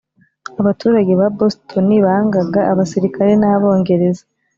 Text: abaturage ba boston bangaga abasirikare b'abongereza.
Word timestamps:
abaturage 0.61 1.11
ba 1.19 1.27
boston 1.37 1.87
bangaga 2.05 2.61
abasirikare 2.71 3.31
b'abongereza. 3.41 4.23